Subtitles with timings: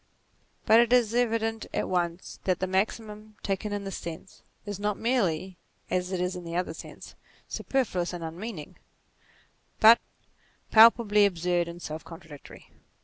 [0.65, 4.97] But it is evident at once that the maxim, taken in this sense, is not
[4.97, 5.57] merely,
[5.91, 7.13] as it is in the other sense,
[7.47, 8.77] superfluous and unmeaning,
[9.79, 9.99] but
[10.71, 12.71] palpably absurd and self contradictory.